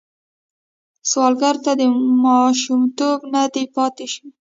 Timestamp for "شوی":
4.13-4.29